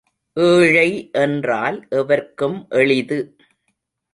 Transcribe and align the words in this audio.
ஏழை 0.37 1.09
என்றால் 1.11 1.87
எவர்க்கும் 1.91 2.57
எளிது. 2.69 3.19